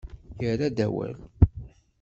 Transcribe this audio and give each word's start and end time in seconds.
Yerra-d 0.41 0.77
awal. 0.85 1.15